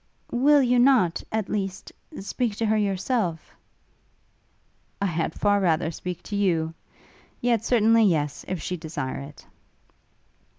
'Will 0.31 0.63
you 0.63 0.79
not, 0.79 1.23
at 1.31 1.47
least, 1.47 1.91
speak 2.21 2.55
to 2.55 2.65
her 2.65 2.75
yourself?' 2.75 3.51
'I 4.99 5.05
had 5.05 5.33
far 5.39 5.59
rather 5.59 5.91
speak 5.91 6.23
to 6.23 6.35
you! 6.35 6.73
Yet 7.39 7.63
certainly 7.63 8.05
yes, 8.05 8.43
if 8.47 8.59
she 8.59 8.77
desire 8.77 9.19
it.' 9.19 9.45